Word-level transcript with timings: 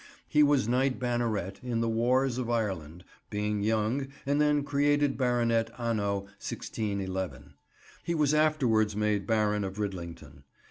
He 0.27 0.41
was 0.41 0.67
Knight 0.67 0.97
Banneret 0.97 1.59
in 1.61 1.79
the 1.79 1.87
warrs 1.87 2.39
of 2.39 2.49
Ireland, 2.49 3.03
being 3.29 3.61
young, 3.61 4.07
and 4.25 4.41
then 4.41 4.63
created 4.63 5.15
Baronet 5.15 5.69
anno 5.77 6.21
1611. 6.41 7.53
He 8.01 8.15
was 8.15 8.33
afterwards 8.33 8.95
made 8.95 9.27
Baron 9.27 9.63
of 9.63 9.77
Ridlington. 9.77 10.43